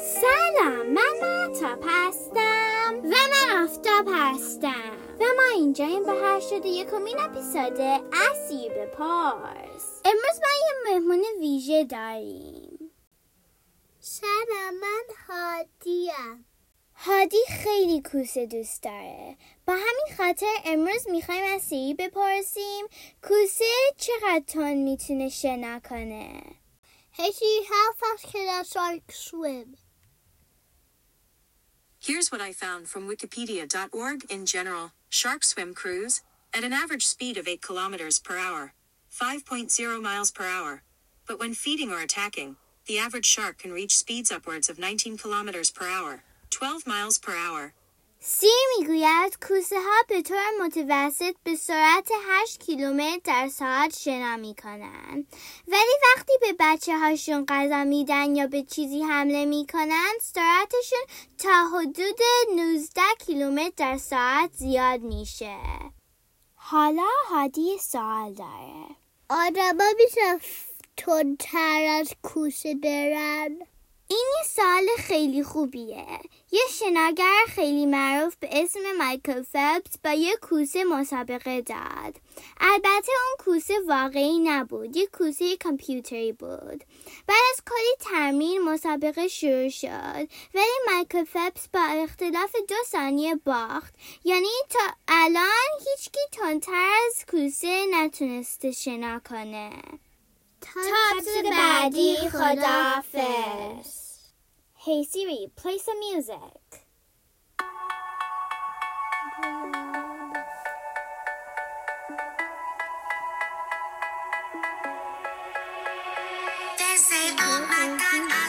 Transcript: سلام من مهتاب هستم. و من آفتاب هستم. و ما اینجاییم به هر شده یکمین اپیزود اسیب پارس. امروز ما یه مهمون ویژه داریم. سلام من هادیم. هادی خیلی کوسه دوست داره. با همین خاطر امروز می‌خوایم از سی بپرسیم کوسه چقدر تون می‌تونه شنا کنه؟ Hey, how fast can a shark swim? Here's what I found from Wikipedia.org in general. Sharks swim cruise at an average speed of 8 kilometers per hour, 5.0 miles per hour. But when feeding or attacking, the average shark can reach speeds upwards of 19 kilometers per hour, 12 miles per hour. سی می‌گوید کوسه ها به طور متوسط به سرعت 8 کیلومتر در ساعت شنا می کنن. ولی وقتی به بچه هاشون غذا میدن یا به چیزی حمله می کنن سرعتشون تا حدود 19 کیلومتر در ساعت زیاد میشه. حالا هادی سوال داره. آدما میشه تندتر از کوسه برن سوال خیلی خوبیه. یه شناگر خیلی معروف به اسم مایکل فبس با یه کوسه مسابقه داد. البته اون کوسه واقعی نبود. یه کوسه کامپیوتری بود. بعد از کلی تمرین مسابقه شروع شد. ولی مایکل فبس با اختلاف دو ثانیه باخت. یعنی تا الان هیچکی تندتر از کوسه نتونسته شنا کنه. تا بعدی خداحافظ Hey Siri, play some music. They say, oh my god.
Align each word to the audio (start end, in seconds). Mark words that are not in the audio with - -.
سلام 0.00 0.86
من 0.86 1.12
مهتاب 1.22 1.84
هستم. 1.86 3.00
و 3.04 3.14
من 3.14 3.64
آفتاب 3.64 4.08
هستم. 4.12 4.92
و 5.20 5.24
ما 5.36 5.42
اینجاییم 5.54 6.04
به 6.04 6.12
هر 6.12 6.40
شده 6.40 6.68
یکمین 6.68 7.20
اپیزود 7.20 7.80
اسیب 8.12 8.84
پارس. 8.84 10.00
امروز 10.04 10.40
ما 10.40 10.48
یه 10.60 10.74
مهمون 10.84 11.24
ویژه 11.40 11.84
داریم. 11.84 12.90
سلام 14.00 14.74
من 14.80 15.04
هادیم. 15.28 16.46
هادی 16.94 17.44
خیلی 17.64 18.02
کوسه 18.12 18.46
دوست 18.46 18.82
داره. 18.82 19.36
با 19.66 19.72
همین 19.72 20.16
خاطر 20.16 20.54
امروز 20.64 21.08
می‌خوایم 21.08 21.54
از 21.54 21.62
سی 21.62 21.94
بپرسیم 21.94 22.86
کوسه 23.28 23.64
چقدر 23.96 24.42
تون 24.46 24.74
می‌تونه 24.74 25.28
شنا 25.28 25.80
کنه؟ 25.90 26.42
Hey, 27.12 27.32
how 27.72 27.88
fast 28.00 28.32
can 28.32 28.48
a 28.48 28.64
shark 28.64 29.12
swim? 29.12 29.89
Here's 32.02 32.32
what 32.32 32.40
I 32.40 32.54
found 32.54 32.88
from 32.88 33.06
Wikipedia.org 33.06 34.24
in 34.30 34.46
general. 34.46 34.92
Sharks 35.10 35.50
swim 35.50 35.74
cruise 35.74 36.22
at 36.54 36.64
an 36.64 36.72
average 36.72 37.06
speed 37.06 37.36
of 37.36 37.46
8 37.46 37.60
kilometers 37.60 38.18
per 38.18 38.38
hour, 38.38 38.72
5.0 39.12 40.02
miles 40.02 40.30
per 40.30 40.46
hour. 40.46 40.82
But 41.26 41.38
when 41.38 41.52
feeding 41.52 41.92
or 41.92 42.00
attacking, 42.00 42.56
the 42.86 42.98
average 42.98 43.26
shark 43.26 43.58
can 43.58 43.70
reach 43.70 43.98
speeds 43.98 44.32
upwards 44.32 44.70
of 44.70 44.78
19 44.78 45.18
kilometers 45.18 45.70
per 45.70 45.86
hour, 45.86 46.22
12 46.48 46.86
miles 46.86 47.18
per 47.18 47.36
hour. 47.36 47.74
سی 48.22 48.50
می‌گوید 48.78 49.38
کوسه 49.48 49.76
ها 49.76 50.02
به 50.08 50.22
طور 50.22 50.50
متوسط 50.64 51.34
به 51.44 51.56
سرعت 51.56 52.10
8 52.28 52.60
کیلومتر 52.60 53.20
در 53.24 53.48
ساعت 53.48 53.98
شنا 53.98 54.36
می 54.36 54.54
کنن. 54.62 55.26
ولی 55.68 55.94
وقتی 56.04 56.32
به 56.40 56.54
بچه 56.60 56.98
هاشون 56.98 57.44
غذا 57.48 57.84
میدن 57.84 58.36
یا 58.36 58.46
به 58.46 58.62
چیزی 58.62 59.02
حمله 59.02 59.44
می 59.44 59.66
کنن 59.72 60.12
سرعتشون 60.20 60.98
تا 61.38 61.68
حدود 61.68 62.18
19 62.56 63.00
کیلومتر 63.26 63.72
در 63.76 63.98
ساعت 63.98 64.50
زیاد 64.52 65.00
میشه. 65.00 65.58
حالا 66.54 67.08
هادی 67.28 67.78
سوال 67.78 68.32
داره. 68.32 68.86
آدما 69.30 69.84
میشه 69.96 70.46
تندتر 70.96 71.86
از 72.00 72.14
کوسه 72.22 72.74
برن 72.74 73.58
سوال 74.60 74.86
خیلی 74.98 75.42
خوبیه. 75.42 76.06
یه 76.52 76.60
شناگر 76.70 77.44
خیلی 77.48 77.86
معروف 77.86 78.36
به 78.36 78.48
اسم 78.52 78.80
مایکل 78.98 79.42
فبس 79.42 79.98
با 80.04 80.10
یه 80.10 80.36
کوسه 80.36 80.84
مسابقه 80.84 81.60
داد. 81.60 82.16
البته 82.60 83.12
اون 83.12 83.36
کوسه 83.38 83.74
واقعی 83.88 84.38
نبود. 84.38 84.96
یه 84.96 85.06
کوسه 85.06 85.56
کامپیوتری 85.56 86.32
بود. 86.32 86.84
بعد 87.26 87.42
از 87.52 87.62
کلی 87.70 87.96
تمرین 88.00 88.62
مسابقه 88.62 89.28
شروع 89.28 89.68
شد. 89.68 90.28
ولی 90.54 90.94
مایکل 90.94 91.24
فبس 91.24 91.68
با 91.74 91.80
اختلاف 91.80 92.56
دو 92.68 92.74
ثانیه 92.86 93.34
باخت. 93.34 93.94
یعنی 94.24 94.48
تا 94.70 94.94
الان 95.08 95.70
هیچکی 95.90 96.20
تندتر 96.32 96.90
از 97.06 97.26
کوسه 97.30 97.86
نتونسته 97.90 98.72
شنا 98.72 99.20
کنه. 99.30 99.70
تا 100.60 100.80
بعدی 101.50 102.16
خداحافظ 102.16 103.99
Hey 104.82 105.04
Siri, 105.04 105.48
play 105.56 105.76
some 105.76 105.98
music. 105.98 106.86
They 116.78 116.96
say, 116.96 117.36
oh 117.38 117.66
my 117.68 117.98
god. 117.98 118.39